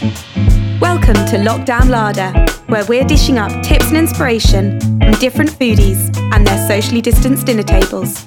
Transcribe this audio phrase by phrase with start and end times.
[0.00, 2.32] Welcome to Lockdown Larder,
[2.68, 7.62] where we're dishing up tips and inspiration from different foodies and their socially distanced dinner
[7.62, 8.26] tables.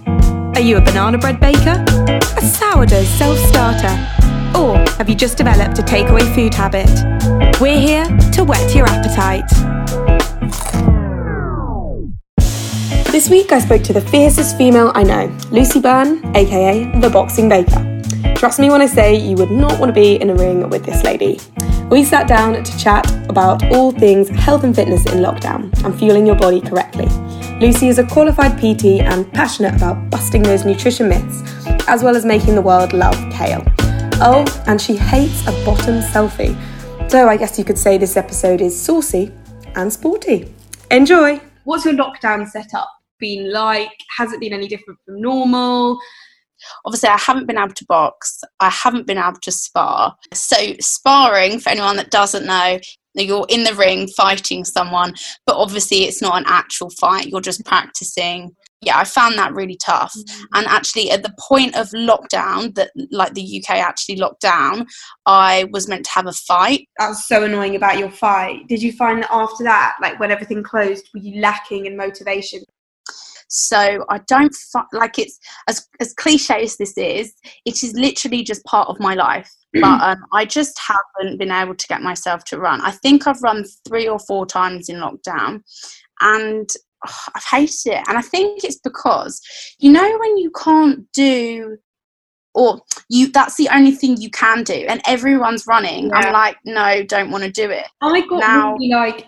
[0.55, 1.83] Are you a banana bread baker?
[2.37, 3.87] A sourdough self starter?
[4.55, 6.89] Or have you just developed a takeaway food habit?
[7.59, 9.49] We're here to whet your appetite.
[13.11, 17.49] This week I spoke to the fiercest female I know, Lucy Byrne, aka the Boxing
[17.49, 17.89] Baker.
[18.35, 20.85] Trust me when I say you would not want to be in a ring with
[20.85, 21.39] this lady.
[21.93, 26.25] We sat down to chat about all things health and fitness in lockdown and fueling
[26.25, 27.05] your body correctly.
[27.59, 31.43] Lucy is a qualified PT and passionate about busting those nutrition myths,
[31.87, 33.63] as well as making the world love kale.
[34.19, 36.57] Oh, and she hates a bottom selfie.
[37.11, 39.31] So I guess you could say this episode is saucy
[39.75, 40.51] and sporty.
[40.89, 41.39] Enjoy!
[41.63, 42.89] What's your lockdown setup
[43.19, 43.91] been like?
[44.17, 45.99] Has it been any different from normal?
[46.85, 50.15] Obviously I haven't been able to box, I haven't been able to spar.
[50.33, 52.79] So sparring, for anyone that doesn't know,
[53.15, 55.13] you're in the ring fighting someone,
[55.45, 58.55] but obviously it's not an actual fight, you're just practicing.
[58.81, 60.13] Yeah, I found that really tough.
[60.13, 60.43] Mm-hmm.
[60.55, 64.87] And actually, at the point of lockdown, that like the UK actually locked down,
[65.25, 66.89] I was meant to have a fight.
[66.99, 68.67] That was so annoying about your fight.
[68.67, 72.63] Did you find that after that, like when everything closed, were you lacking in motivation?
[73.53, 74.55] So I don't
[74.93, 77.33] like it's as as cliche as this is.
[77.65, 79.49] It is literally just part of my life.
[79.73, 82.81] but um, I just haven't been able to get myself to run.
[82.81, 85.61] I think I've run three or four times in lockdown,
[86.21, 86.67] and
[87.07, 88.03] oh, I've hated it.
[88.07, 89.39] And I think it's because
[89.77, 91.77] you know when you can't do
[92.55, 96.17] or you that's the only thing you can do and everyone's running yeah.
[96.17, 99.25] i'm like no don't want to do it i got now, really like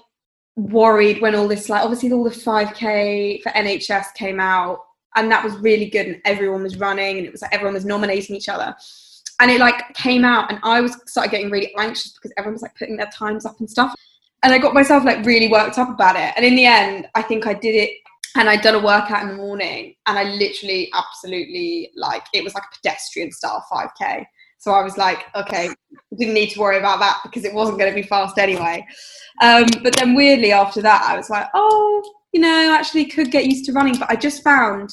[0.56, 4.80] worried when all this like obviously all the 5k for NHS came out
[5.16, 7.86] and that was really good and everyone was running and it was like everyone was
[7.86, 8.76] nominating each other.
[9.42, 12.62] And it like came out and I was started getting really anxious because everyone was
[12.62, 13.94] like putting their times up and stuff.
[14.44, 16.34] And I got myself like really worked up about it.
[16.36, 17.92] And in the end I think I did it
[18.36, 22.54] and I'd done a workout in the morning and I literally absolutely like it was
[22.54, 24.26] like a pedestrian style 5k
[24.66, 25.70] so I was like, okay,
[26.18, 28.84] didn't need to worry about that because it wasn't going to be fast anyway.
[29.40, 32.04] Um, but then weirdly after that, I was like, oh,
[32.34, 33.96] you know, actually could get used to running.
[34.00, 34.90] But I just found,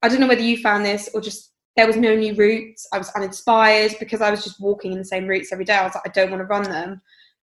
[0.00, 2.88] I don't know whether you found this or just there was no new routes.
[2.90, 5.74] I was uninspired because I was just walking in the same routes every day.
[5.74, 7.02] I was like, I don't want to run them.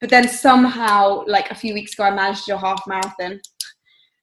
[0.01, 3.39] But then somehow, like a few weeks ago, I managed to do a half marathon.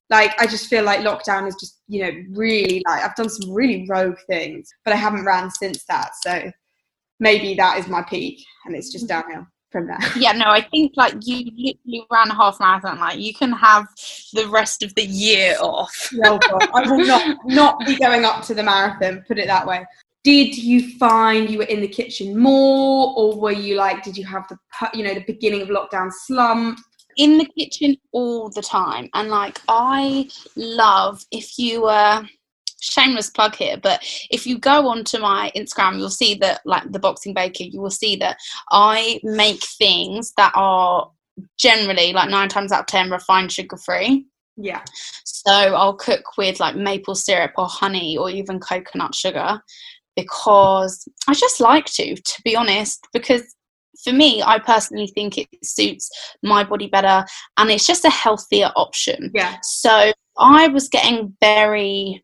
[0.10, 3.54] Like I just feel like lockdown is just, you know, really like I've done some
[3.54, 6.14] really rogue things, but I haven't ran since that.
[6.24, 6.52] So
[7.20, 9.22] maybe that is my peak and it's just mm-hmm.
[9.22, 9.98] downhill from there.
[10.16, 13.00] Yeah, no, I think like you literally ran a half marathon.
[13.00, 13.88] Like you can have
[14.34, 16.12] the rest of the year off.
[16.24, 19.24] God, I will not not be going up to the marathon.
[19.28, 19.86] Put it that way.
[20.24, 24.04] Did you find you were in the kitchen more, or were you like?
[24.04, 24.58] Did you have the
[24.94, 26.80] you know the beginning of lockdown slump?
[27.18, 32.28] In the kitchen all the time, and like I love if you were
[32.80, 37.00] shameless plug here, but if you go onto my Instagram, you'll see that, like the
[37.00, 38.38] boxing baker, you will see that
[38.72, 41.12] I make things that are
[41.58, 44.26] generally like nine times out of ten refined sugar free.
[44.58, 44.84] Yeah.
[45.24, 49.62] So I'll cook with like maple syrup or honey or even coconut sugar
[50.16, 53.56] because I just like to, to be honest, because
[54.04, 56.10] for me, I personally think it suits
[56.44, 57.26] my body better
[57.58, 59.32] and it's just a healthier option.
[59.34, 59.58] Yeah.
[59.62, 62.24] So I was getting very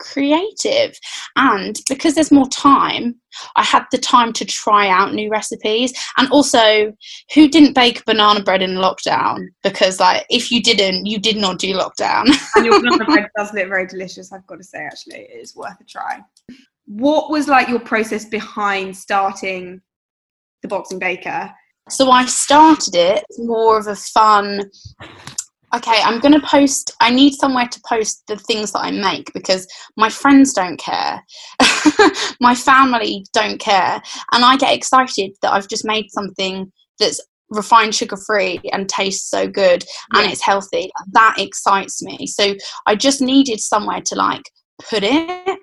[0.00, 0.98] creative.
[1.36, 3.14] And because there's more time,
[3.54, 5.92] I had the time to try out new recipes.
[6.16, 6.92] And also,
[7.34, 9.46] who didn't bake banana bread in lockdown?
[9.62, 12.26] Because, like, if you didn't, you did not do lockdown.
[12.56, 15.20] and your banana bread does look very delicious, I've got to say, actually.
[15.20, 16.20] It is worth a try.
[16.86, 19.80] What was like your process behind starting
[20.62, 21.52] the Boxing Baker?
[21.88, 24.70] So I started it more of a fun
[25.74, 29.32] okay, I'm going to post, I need somewhere to post the things that I make
[29.32, 29.66] because
[29.96, 31.22] my friends don't care.
[32.40, 34.02] my family don't care.
[34.32, 37.20] And I get excited that I've just made something that's
[37.50, 39.84] refined sugar free and tastes so good
[40.14, 40.90] and it's healthy.
[41.12, 42.26] That excites me.
[42.26, 42.54] So
[42.86, 44.42] I just needed somewhere to like
[44.88, 45.58] put it.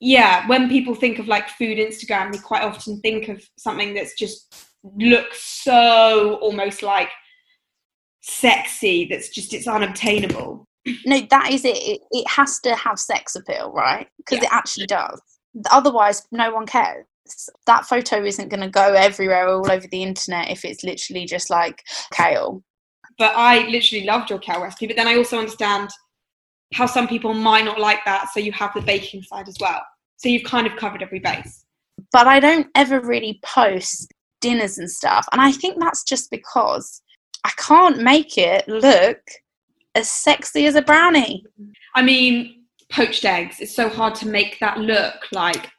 [0.00, 4.14] Yeah, when people think of like food Instagram, they quite often think of something that's
[4.16, 4.54] just
[4.96, 7.10] looks so almost like
[8.20, 10.66] sexy that's just it's unobtainable.
[11.04, 11.76] No that is it.
[11.76, 14.08] It, it has to have sex appeal right?
[14.18, 14.48] Because yeah.
[14.48, 15.20] it actually does.
[15.70, 17.04] Otherwise no one cares.
[17.66, 21.50] That photo isn't going to go everywhere all over the internet if it's literally just
[21.50, 21.82] like
[22.12, 22.62] kale.
[23.18, 25.90] But i literally loved your kale recipe but then i also understand
[26.72, 29.82] how some people might not like that so you have the baking side as well.
[30.16, 31.64] So you've kind of covered every base.
[32.12, 35.26] But i don't ever really post dinners and stuff.
[35.32, 37.02] And I think that's just because
[37.44, 39.20] I can't make it look
[39.94, 41.44] as sexy as a brownie.
[41.94, 43.60] I mean, poached eggs.
[43.60, 45.70] It's so hard to make that look like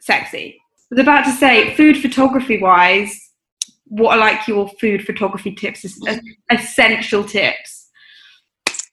[0.00, 0.60] sexy.
[0.90, 3.18] I was about to say, food photography wise,
[3.86, 5.84] what are like your food photography tips?
[6.50, 7.90] Essential tips.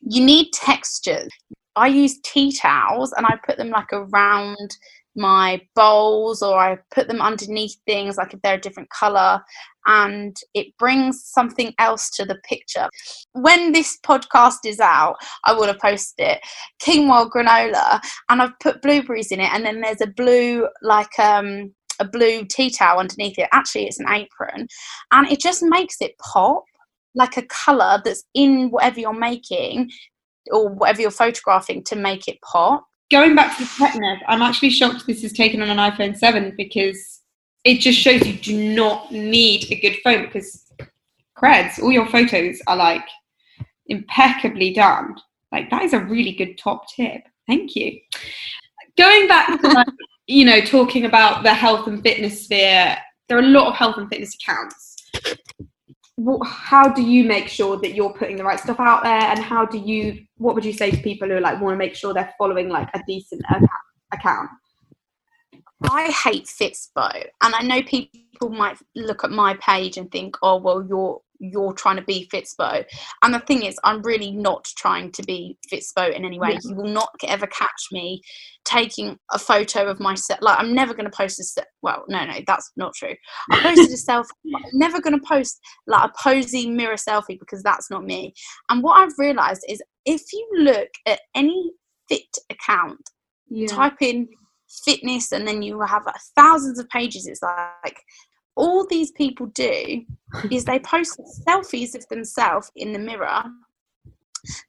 [0.02, 1.30] You need textures.
[1.76, 4.78] I use tea towels and I put them like around
[5.16, 9.42] my bowls or I put them underneath things like if they're a different color
[9.86, 12.88] and it brings something else to the picture.
[13.34, 16.40] When this podcast is out, I will have posted it.
[16.84, 21.74] Quinoa granola and I've put blueberries in it and then there's a blue like um
[22.00, 23.50] a blue tea towel underneath it.
[23.52, 24.68] Actually it's an apron
[25.12, 26.64] and it just makes it pop
[27.14, 29.90] like a color that's in whatever you're making
[30.52, 34.70] or whatever you're photographing to make it pop going back to the technique, I'm actually
[34.70, 37.21] shocked this is taken on an iPhone 7 because
[37.64, 40.72] it just shows you do not need a good phone because
[41.38, 43.06] creds, all your photos are like
[43.88, 45.16] impeccably done.
[45.52, 47.22] Like that is a really good top tip.
[47.48, 48.00] Thank you.
[48.98, 49.86] Going back to
[50.28, 52.98] you know, talking about the health and fitness sphere,
[53.28, 54.92] there are a lot of health and fitness accounts
[56.44, 59.66] how do you make sure that you're putting the right stuff out there and how
[59.66, 62.14] do you what would you say to people who are like want to make sure
[62.14, 63.42] they're following like a decent
[64.12, 64.50] account
[65.90, 70.58] i hate fitspo and i know people might look at my page and think oh
[70.58, 72.86] well you're you're trying to be Fitspo.
[73.24, 76.52] And the thing is, I'm really not trying to be Fitspo in any way.
[76.52, 76.60] Yeah.
[76.64, 78.22] You will not ever catch me
[78.64, 80.40] taking a photo of myself.
[80.42, 83.16] Like, I'm never going to post a se- well, no, no, that's not true.
[83.50, 84.28] I posted a selfie.
[84.56, 88.34] I'm never going to post like a posy mirror selfie because that's not me.
[88.70, 91.72] And what I've realized is if you look at any
[92.08, 93.02] fit account,
[93.50, 93.68] yeah.
[93.68, 94.30] type in
[94.86, 97.98] fitness and then you have like, thousands of pages it's like
[98.56, 100.04] all these people do
[100.52, 103.44] is they post selfies of themselves in the mirror.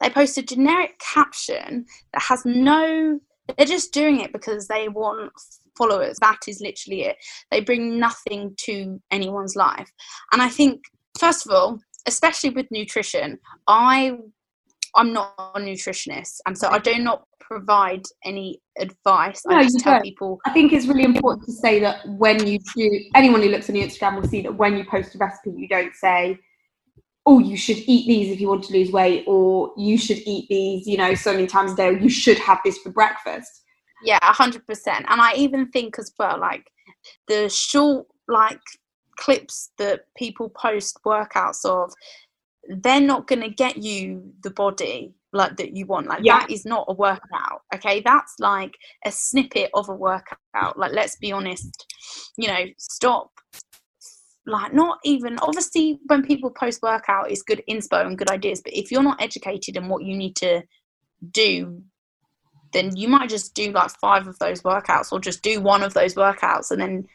[0.00, 3.19] They post a generic caption that has no,
[3.56, 5.32] they're just doing it because they want
[5.76, 6.19] followers.
[6.20, 7.16] That is literally it.
[7.50, 9.90] They bring nothing to anyone's life.
[10.32, 10.82] And I think,
[11.19, 14.19] first of all, especially with nutrition, I
[14.94, 19.43] I'm not a nutritionist, and so I do not provide any advice.
[19.47, 20.03] No, I just tell don't.
[20.03, 20.41] people.
[20.47, 23.77] I think it's really important to say that when you do, anyone who looks on
[23.77, 26.39] your Instagram will see that when you post a recipe, you don't say,
[27.27, 30.47] "Oh, you should eat these if you want to lose weight," or "You should eat
[30.49, 33.62] these, you know, so many times a day," or "You should have this for breakfast."
[34.05, 35.06] Yeah, hundred percent.
[35.09, 36.71] And I even think as well, like
[37.29, 38.61] the short, like
[39.17, 41.93] clips that people post workouts of
[42.69, 46.41] they're not going to get you the body like that you want like yeah.
[46.41, 48.00] that is not a workout okay?
[48.05, 48.75] That's like
[49.05, 51.87] a snippet of a workout like let's be honest
[52.37, 53.31] you know stop
[54.47, 58.73] like not even obviously when people post workout it's good inspo and good ideas but
[58.75, 60.62] if you're not educated in what you need to
[61.31, 61.81] do
[62.73, 65.94] then you might just do like five of those workouts or just do one of
[65.94, 67.06] those workouts and then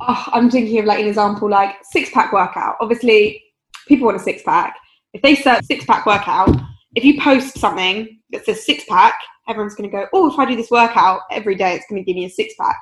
[0.00, 2.76] oh, i'm thinking of like an example like six pack workout.
[2.80, 3.42] Obviously
[3.88, 4.76] people want a six pack
[5.14, 6.50] if they search six pack workout,
[6.94, 9.14] if you post something that says six pack,
[9.48, 12.04] everyone's going to go, oh, if I do this workout every day, it's going to
[12.04, 12.78] give me a six pack.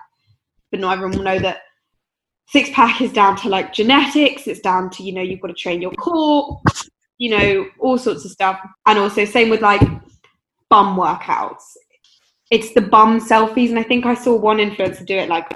[0.71, 1.61] But not everyone will know that
[2.49, 4.47] six pack is down to like genetics.
[4.47, 6.61] It's down to, you know, you've got to train your core,
[7.19, 8.59] you know, all sorts of stuff.
[8.87, 9.83] And also, same with like
[10.71, 11.63] bum workouts.
[12.51, 13.69] It's the bum selfies.
[13.69, 15.53] And I think I saw one influencer do it like,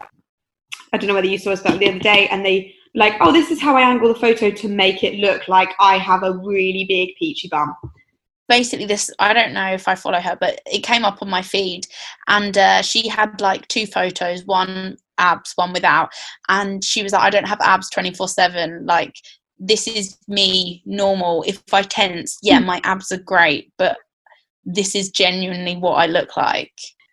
[0.93, 3.31] I don't know whether you saw us but the other day, and they like, oh,
[3.31, 6.33] this is how I angle the photo to make it look like I have a
[6.33, 7.77] really big peachy bum.
[8.49, 11.43] Basically, this I don't know if I follow her, but it came up on my
[11.43, 11.87] feed,
[12.27, 16.11] and uh, she had like two photos, one abs, one without,
[16.49, 19.15] and she was like, I don't have abs twenty four seven, like
[19.59, 21.43] this is me normal.
[21.47, 23.97] If I tense, yeah, my abs are great, but
[24.65, 26.73] this is genuinely what I look like.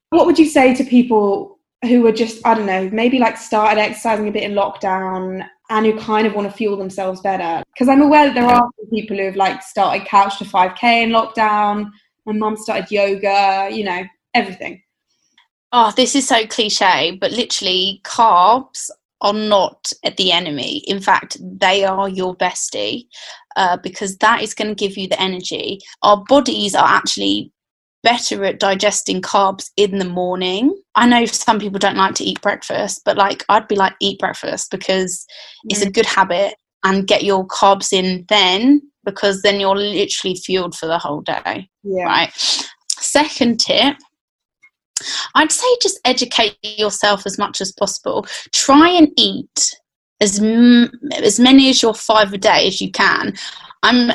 [0.09, 3.79] What would you say to people who are just, I don't know, maybe like started
[3.79, 7.63] exercising a bit in lockdown and who kind of want to fuel themselves better.
[7.73, 11.09] Because I'm aware that there are people who have like started couch to 5k in
[11.09, 11.89] lockdown.
[12.25, 14.03] My mum started yoga, you know,
[14.33, 14.81] everything.
[15.71, 18.89] Oh, this is so cliche, but literally, carbs
[19.21, 20.83] are not the enemy.
[20.85, 23.07] In fact, they are your bestie
[23.55, 25.79] uh, because that is going to give you the energy.
[26.03, 27.52] Our bodies are actually
[28.03, 30.75] better at digesting carbs in the morning.
[30.95, 34.19] I know some people don't like to eat breakfast, but like I'd be like eat
[34.19, 35.25] breakfast because
[35.65, 35.71] mm.
[35.71, 35.93] it's a mm.
[35.93, 40.97] good habit and get your carbs in then because then you're literally fueled for the
[40.97, 41.69] whole day.
[41.83, 42.03] Yeah.
[42.03, 42.31] Right.
[42.89, 43.95] Second tip,
[45.35, 48.25] I'd say just educate yourself as much as possible.
[48.51, 49.75] Try and eat
[50.21, 53.33] as m- as many as your five a day as you can.
[53.81, 54.11] I'm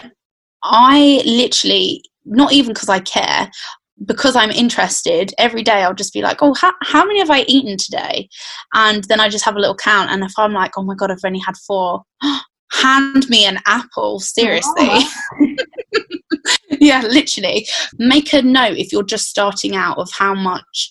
[0.63, 3.51] I literally not even because I care,
[4.05, 7.43] because I'm interested, every day I'll just be like, oh, how, how many have I
[7.43, 8.29] eaten today?
[8.75, 10.11] And then I just have a little count.
[10.11, 12.03] And if I'm like, oh my God, I've only had four,
[12.73, 14.75] hand me an apple, seriously.
[14.79, 15.15] Oh.
[16.81, 17.67] yeah, literally.
[17.99, 20.91] Make a note if you're just starting out of how much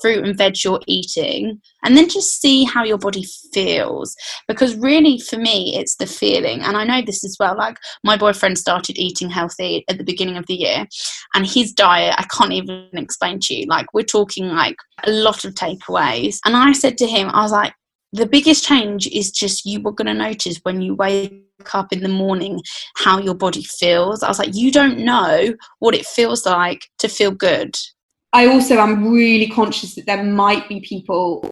[0.00, 4.14] fruit and veg you're eating and then just see how your body feels
[4.46, 8.16] because really for me it's the feeling and i know this as well like my
[8.16, 10.86] boyfriend started eating healthy at the beginning of the year
[11.34, 15.44] and his diet i can't even explain to you like we're talking like a lot
[15.44, 17.72] of takeaways and i said to him i was like
[18.12, 22.02] the biggest change is just you were going to notice when you wake up in
[22.02, 22.60] the morning
[22.96, 24.22] how your body feels.
[24.22, 27.76] I was like, you don't know what it feels like to feel good.
[28.32, 31.48] I also am really conscious that there might be people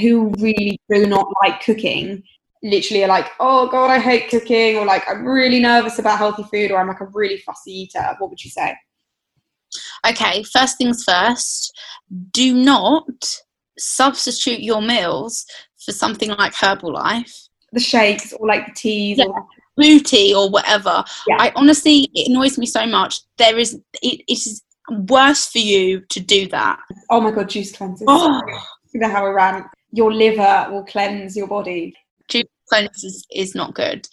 [0.00, 2.22] who really do not like cooking
[2.62, 6.44] literally are like, oh God, I hate cooking, or like, I'm really nervous about healthy
[6.44, 8.16] food, or I'm like a really fussy eater.
[8.18, 8.76] What would you say?
[10.08, 11.76] Okay, first things first,
[12.32, 13.42] do not
[13.78, 15.46] substitute your meals
[15.84, 17.48] for something like Herbalife.
[17.72, 19.26] The shakes or like the teas yeah.
[19.26, 21.04] or booty or whatever.
[21.26, 21.36] Yeah.
[21.38, 23.20] I honestly, it annoys me so much.
[23.36, 26.80] There is, it, it is worse for you to do that.
[27.10, 28.06] Oh my god, juice cleanses.
[28.08, 28.40] Oh.
[28.92, 29.64] You know how I ran.
[29.92, 31.94] Your liver will cleanse your body.
[32.28, 34.08] Juice cleanses is not good.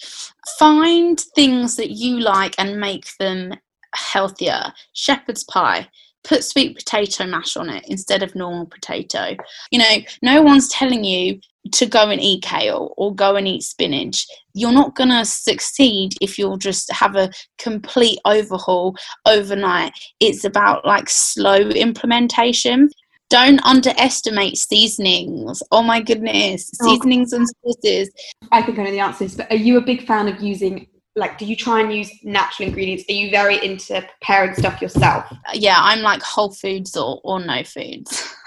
[0.59, 3.53] Find things that you like and make them
[3.93, 4.73] healthier.
[4.93, 5.87] Shepherd's pie.
[6.23, 9.35] Put sweet potato mash on it instead of normal potato.
[9.69, 11.39] You know, no one's telling you
[11.71, 14.25] to go and eat kale or go and eat spinach.
[14.53, 18.95] You're not going to succeed if you'll just have a complete overhaul
[19.25, 19.93] overnight.
[20.19, 22.89] It's about like slow implementation.
[23.29, 25.63] Don't underestimate seasonings.
[25.71, 26.89] Oh my goodness, oh.
[26.89, 28.09] seasonings and sauces.
[28.51, 31.37] I think I know the answers, but are you a big fan of using like
[31.37, 35.77] do you try and use natural ingredients are you very into preparing stuff yourself yeah
[35.79, 38.35] i'm like whole foods or, or no foods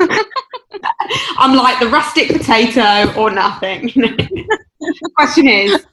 [1.39, 3.93] I'm like the rustic potato or nothing.
[3.95, 5.87] the question is,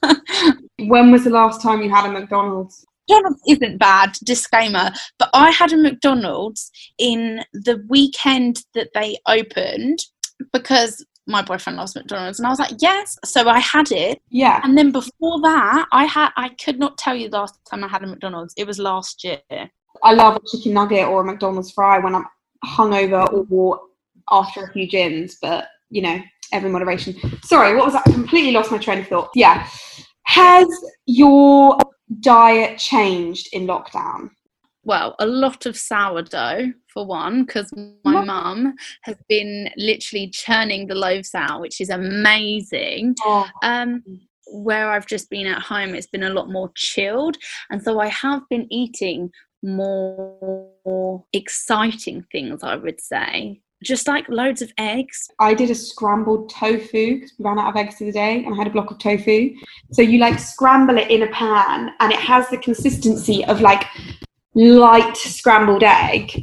[0.80, 2.86] when was the last time you had a McDonald's?
[3.08, 10.00] McDonald's isn't bad, disclaimer, but I had a McDonald's in the weekend that they opened
[10.52, 13.18] because my boyfriend loves McDonald's and I was like, yes.
[13.26, 14.22] So I had it.
[14.30, 14.62] Yeah.
[14.64, 17.88] And then before that, I had I could not tell you the last time I
[17.88, 18.54] had a McDonald's.
[18.58, 19.40] It was last year.
[20.04, 22.26] I love a chicken nugget or a McDonald's fry when I'm
[22.66, 23.80] hungover or
[24.32, 26.20] after a few gins, but you know,
[26.52, 27.16] every moderation.
[27.44, 28.08] Sorry, what was that?
[28.08, 29.30] I completely lost my train of thought.
[29.36, 29.68] Yeah.
[30.24, 30.68] Has
[31.06, 31.78] your
[32.20, 34.30] diet changed in lockdown?
[34.84, 37.72] Well, a lot of sourdough for one, because
[38.04, 43.16] my mum has been literally churning the loaves out, which is amazing.
[43.22, 43.48] Oh.
[43.64, 44.04] Um,
[44.48, 47.38] where I've just been at home, it's been a lot more chilled.
[47.72, 49.32] And so I have been eating
[49.64, 55.28] more exciting things, I would say just like loads of eggs.
[55.40, 58.54] I did a scrambled tofu because we ran out of eggs the other day and
[58.54, 59.54] I had a block of tofu.
[59.92, 63.86] So you like scramble it in a pan and it has the consistency of like
[64.56, 66.42] light scrambled egg.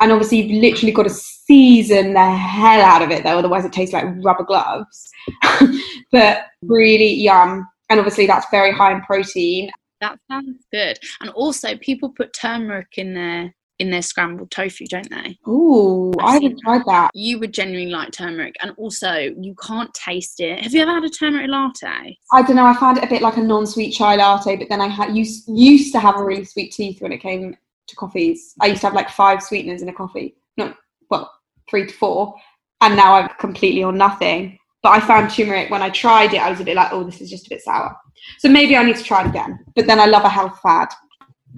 [0.00, 3.72] And obviously you've literally got to season the hell out of it though, otherwise it
[3.72, 5.10] tastes like rubber gloves.
[6.12, 7.66] but really yum.
[7.88, 9.70] And obviously that's very high in protein.
[10.00, 10.98] That sounds good.
[11.20, 15.38] And also people put turmeric in their in their scrambled tofu, don't they?
[15.46, 17.10] Oh, I haven't tried that.
[17.14, 20.62] You would genuinely like turmeric, and also you can't taste it.
[20.62, 22.16] Have you ever had a turmeric latte?
[22.32, 22.66] I don't know.
[22.66, 25.48] I found it a bit like a non-sweet chai latte, but then I had used
[25.48, 27.56] used to have a really sweet teeth when it came
[27.86, 28.54] to coffees.
[28.60, 30.36] I used to have like five sweeteners in a coffee.
[30.56, 30.74] No,
[31.10, 31.30] well,
[31.68, 32.34] three to four,
[32.80, 34.58] and now I'm completely on nothing.
[34.82, 36.38] But I found turmeric when I tried it.
[36.38, 37.96] I was a bit like, oh, this is just a bit sour.
[38.38, 39.58] So maybe I need to try it again.
[39.74, 40.88] But then I love a health fad.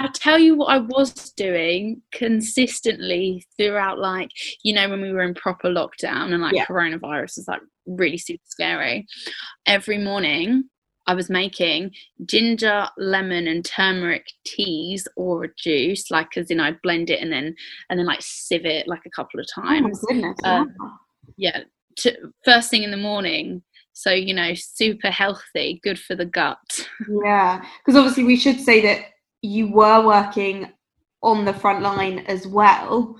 [0.00, 4.30] I tell you what I was doing consistently throughout, like,
[4.62, 6.66] you know, when we were in proper lockdown and like yeah.
[6.66, 9.06] coronavirus was like really super scary.
[9.66, 10.64] Every morning
[11.06, 11.92] I was making
[12.26, 17.32] ginger, lemon, and turmeric teas or a juice, like as in I blend it and
[17.32, 17.54] then
[17.88, 20.00] and then like sieve it like a couple of oh times.
[20.04, 20.74] Oh goodness, um,
[21.36, 21.62] yeah,
[21.96, 23.62] to, first thing in the morning
[23.92, 26.88] so you know super healthy good for the gut
[27.24, 29.06] yeah because obviously we should say that
[29.42, 30.70] you were working
[31.22, 33.16] on the front line as well.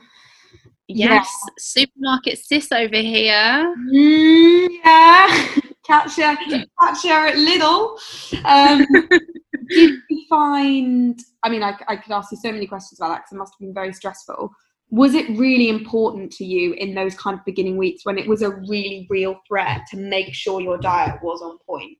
[0.88, 1.52] Yes, yeah.
[1.58, 3.74] supermarket sis over here.
[3.92, 5.48] Mm, yeah,
[5.86, 6.36] catch her,
[6.80, 7.98] catch her at Lidl.
[8.44, 8.86] Um,
[9.68, 11.20] did you find?
[11.42, 13.52] I mean, I, I could ask you so many questions about that because it must
[13.54, 14.50] have been very stressful.
[14.90, 18.40] was it really important to you in those kind of beginning weeks when it was
[18.40, 21.98] a really real threat to make sure your diet was on point?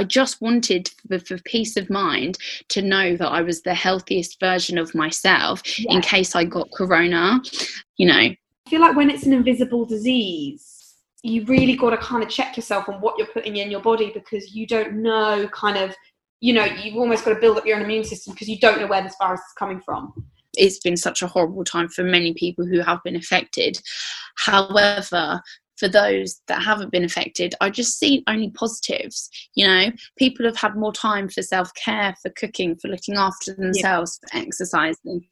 [0.00, 2.38] I just wanted for, for, peace of mind
[2.68, 5.92] to know that I was the healthiest version of myself yeah.
[5.92, 7.38] in case I got corona.
[7.98, 8.38] You know, I
[8.70, 12.88] feel like when it's an invisible disease, you really got to kind of check yourself
[12.88, 15.94] on what you're putting in your body because you don't know kind of,
[16.40, 18.80] you know, you've almost got to build up your own immune system because you don't
[18.80, 20.14] know where this virus is coming from
[20.56, 23.80] it's been such a horrible time for many people who have been affected.
[24.36, 25.40] However,
[25.80, 29.30] for those that haven't been affected, I just see only positives.
[29.54, 33.54] You know, people have had more time for self care, for cooking, for looking after
[33.54, 34.40] themselves, yeah.
[34.40, 35.26] for exercising.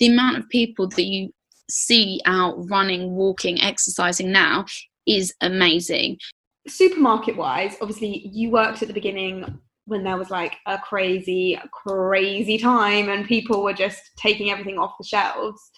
[0.00, 1.30] The amount of people that you
[1.70, 4.66] see out running, walking, exercising now
[5.06, 6.18] is amazing.
[6.66, 12.58] Supermarket wise, obviously, you worked at the beginning when there was like a crazy, crazy
[12.58, 15.70] time and people were just taking everything off the shelves.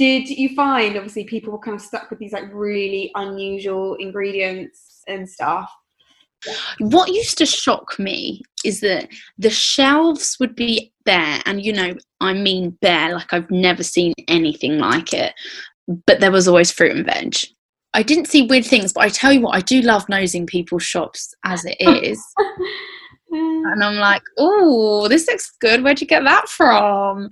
[0.00, 5.02] Did you find obviously people were kind of stuck with these like really unusual ingredients
[5.06, 5.70] and stuff?
[6.78, 11.94] What used to shock me is that the shelves would be bare, and you know,
[12.18, 15.34] I mean bare, like I've never seen anything like it,
[16.06, 17.34] but there was always fruit and veg.
[17.92, 20.82] I didn't see weird things, but I tell you what, I do love nosing people's
[20.82, 22.24] shops as it is.
[23.30, 25.84] and I'm like, oh, this looks good.
[25.84, 27.28] Where'd you get that from?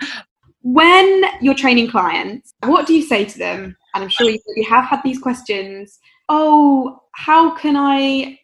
[0.62, 3.77] When you're training clients, what do you say to them?
[3.95, 5.99] And I'm sure you, you have had these questions.
[6.29, 8.38] Oh, how can I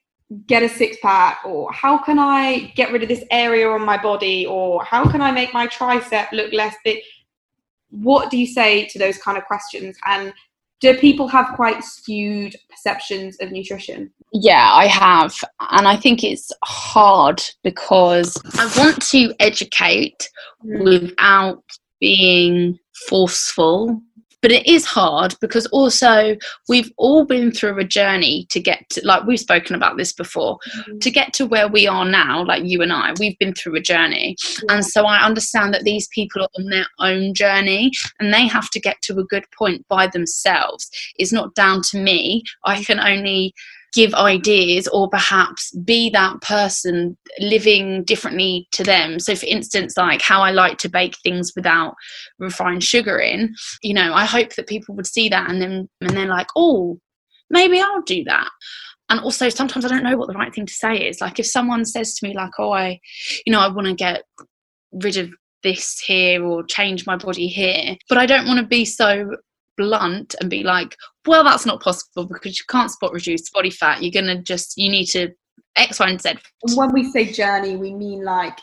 [0.47, 1.41] get a six pack?
[1.45, 4.47] Or how can I get rid of this area on my body?
[4.47, 6.99] Or how can I make my tricep look less big?
[7.91, 9.97] What do you say to those kind of questions?
[10.07, 10.33] And
[10.81, 14.11] do people have quite skewed perceptions of nutrition?
[14.33, 15.35] Yeah, I have.
[15.71, 20.29] And I think it's hard because I want to educate
[20.65, 20.85] mm.
[20.85, 21.63] without
[22.05, 23.99] being forceful
[24.43, 26.37] but it is hard because also
[26.69, 30.59] we've all been through a journey to get to like we've spoken about this before
[30.69, 30.99] mm-hmm.
[30.99, 33.81] to get to where we are now like you and i we've been through a
[33.81, 34.75] journey yeah.
[34.75, 38.69] and so i understand that these people are on their own journey and they have
[38.69, 43.01] to get to a good point by themselves it's not down to me i can
[43.01, 43.55] only
[43.95, 49.19] give ideas or perhaps be that person living differently to them.
[49.19, 51.95] So for instance like how i like to bake things without
[52.39, 56.11] refined sugar in you know i hope that people would see that and then and
[56.11, 56.99] they're like oh
[57.51, 58.51] maybe i'll do that.
[59.09, 61.21] And also sometimes i don't know what the right thing to say is.
[61.21, 62.99] Like if someone says to me like oh i
[63.47, 64.23] you know i want to get
[64.93, 65.31] rid of
[65.63, 69.35] this here or change my body here but i don't want to be so
[69.77, 74.03] blunt and be like, well, that's not possible because you can't spot reduce body fat.
[74.03, 75.31] You're going to just, you need to
[75.77, 76.35] X, Y, and Z.
[76.75, 78.59] When we say journey, we mean like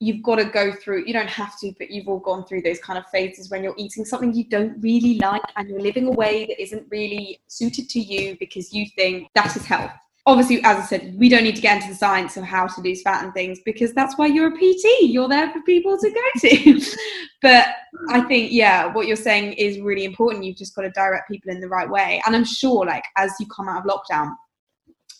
[0.00, 2.78] you've got to go through, you don't have to, but you've all gone through those
[2.80, 6.10] kind of phases when you're eating something you don't really like and you're living a
[6.10, 9.92] way that isn't really suited to you because you think that is health
[10.26, 12.80] obviously, as I said, we don't need to get into the science of how to
[12.80, 14.84] lose fat and things because that's why you're a PT.
[15.02, 16.80] You're there for people to go to.
[17.42, 17.68] but
[18.10, 20.44] I think, yeah, what you're saying is really important.
[20.44, 22.22] You've just got to direct people in the right way.
[22.26, 24.32] And I'm sure, like, as you come out of lockdown,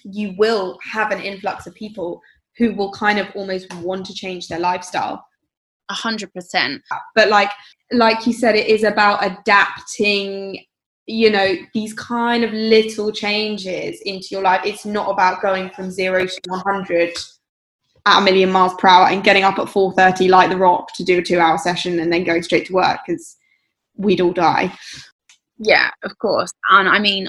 [0.05, 2.21] you will have an influx of people
[2.57, 5.25] who will kind of almost want to change their lifestyle.
[5.90, 6.81] A hundred percent.
[7.14, 7.51] But like,
[7.93, 10.64] like you said, it is about adapting
[11.07, 15.90] you know these kind of little changes into your life it's not about going from
[15.90, 17.14] 0 to 100
[18.07, 21.05] at a million miles per hour and getting up at 4.30 like the rock to
[21.05, 23.37] do a two hour session and then going straight to work because
[23.97, 24.73] we'd all die.
[25.59, 26.53] Yeah of course.
[26.71, 27.29] And i mean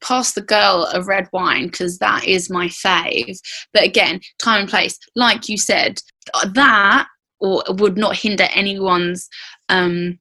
[0.00, 3.38] pass the girl a red wine because that is my fave.
[3.72, 4.98] But again time and place.
[5.16, 6.00] Like you said
[6.54, 7.06] that
[7.40, 9.28] or would not hinder anyone's
[9.68, 10.18] um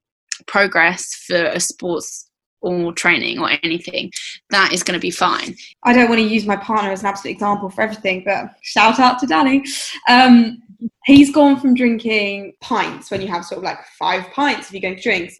[0.48, 2.30] progress for a sports
[2.64, 4.12] or training or anything,
[4.50, 5.56] that is going to be fine.
[5.84, 9.00] I don't want to use my partner as an absolute example for everything, but shout
[9.00, 9.64] out to Danny.
[10.10, 10.62] Um,
[11.06, 14.82] he's gone from drinking pints when you have sort of like five pints if you're
[14.82, 15.38] going for drinks.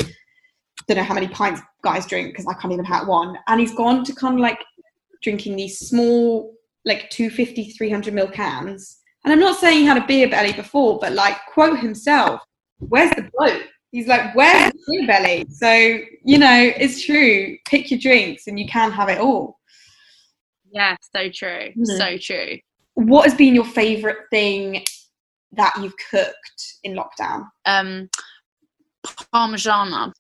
[0.88, 3.38] Don't know how many pints guys drink because I can't even have one.
[3.48, 4.60] And he's gone to kind of like
[5.22, 6.54] drinking these small,
[6.86, 9.00] like 250, 300 mil cans.
[9.24, 12.42] And I'm not saying he had a beer belly before, but like, quote himself,
[12.80, 13.64] where's the bloke?
[13.94, 15.46] He's like, where's the belly?
[15.52, 17.56] So, you know, it's true.
[17.64, 19.60] Pick your drinks and you can have it all.
[20.72, 21.70] Yeah, so true.
[21.70, 21.86] Mm-hmm.
[21.86, 22.58] So true.
[22.96, 24.84] What has been your favourite thing
[25.52, 27.48] that you've cooked in lockdown?
[27.66, 28.10] Um
[29.32, 30.12] Parmigiana.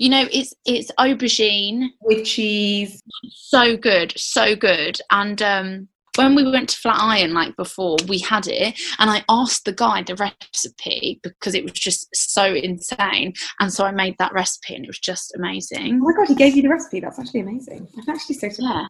[0.00, 3.00] You know, it's it's aubergine with cheese.
[3.30, 5.00] So good, so good.
[5.12, 5.88] And um
[6.24, 10.02] when we went to Flatiron, like before, we had it, and I asked the guy
[10.02, 14.84] the recipe because it was just so insane, and so I made that recipe, and
[14.84, 16.00] it was just amazing.
[16.02, 17.00] Oh my god, he gave you the recipe.
[17.00, 17.88] That's actually amazing.
[17.96, 18.86] I'm actually so Yeah.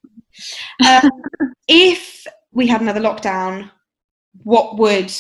[1.03, 1.11] Um,
[1.69, 3.71] if we had another lockdown,
[4.43, 5.13] what would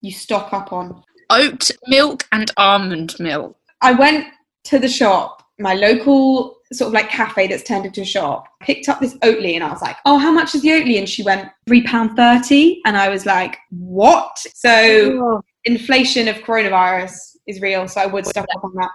[0.00, 1.02] you stock up on?
[1.30, 3.56] Oat milk and almond milk.
[3.80, 4.26] I went
[4.64, 8.88] to the shop, my local sort of like cafe that's turned into a shop, picked
[8.88, 10.98] up this Oatly and I was like, oh, how much is the Oatly?
[10.98, 12.78] And she went, £3.30.
[12.84, 14.38] And I was like, what?
[14.54, 15.42] So oh.
[15.64, 17.88] inflation of coronavirus is real.
[17.88, 18.90] So I would stop up on that.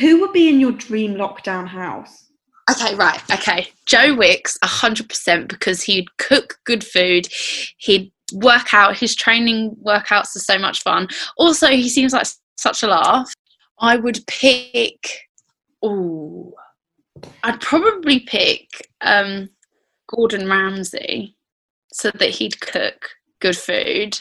[0.00, 2.30] Who would be in your dream lockdown house?
[2.70, 3.20] Okay, right.
[3.32, 3.68] Okay.
[3.86, 7.26] Joe Wicks, 100% because he'd cook good food.
[7.78, 8.96] He'd work out.
[8.96, 11.08] His training workouts are so much fun.
[11.36, 13.32] Also, he seems like such a laugh.
[13.80, 15.26] I would pick.
[15.82, 16.54] Oh,
[17.42, 18.68] I'd probably pick
[19.00, 19.50] um,
[20.08, 21.36] Gordon Ramsay
[21.92, 24.20] so that he'd cook good food.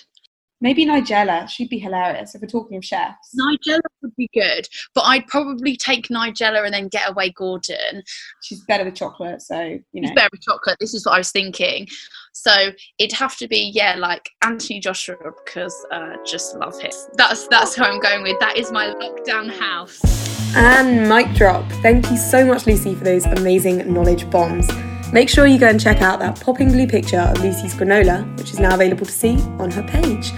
[0.61, 1.47] Maybe Nigella.
[1.47, 3.33] She'd be hilarious if we're talking of chefs.
[3.39, 8.03] Nigella would be good, but I'd probably take Nigella and then get away Gordon.
[8.43, 10.07] She's better with chocolate, so you know.
[10.07, 10.75] He's better with chocolate.
[10.81, 11.87] This is what I was thinking.
[12.33, 16.91] So it'd have to be yeah, like Anthony Joshua because uh, just love him.
[17.15, 18.37] That's that's who I'm going with.
[18.41, 20.18] That is my lockdown house.
[20.55, 21.69] And mic drop.
[21.81, 24.67] Thank you so much, Lucy, for those amazing knowledge bombs.
[25.11, 28.51] Make sure you go and check out that popping blue picture of Lucy's granola, which
[28.51, 30.31] is now available to see on her page.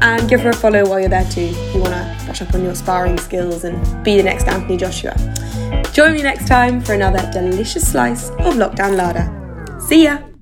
[0.00, 2.54] And give her a follow while you're there too, if you want to brush up
[2.54, 5.14] on your sparring skills and be the next Anthony Joshua.
[5.92, 9.80] Join me next time for another delicious slice of Lockdown Larder.
[9.80, 10.33] See ya!